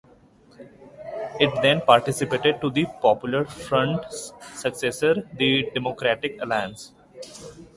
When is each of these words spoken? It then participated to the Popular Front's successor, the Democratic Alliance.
It 1.39 1.61
then 1.61 1.81
participated 1.81 2.59
to 2.61 2.71
the 2.71 2.85
Popular 3.03 3.45
Front's 3.45 4.33
successor, 4.55 5.29
the 5.37 5.69
Democratic 5.75 6.41
Alliance. 6.41 6.91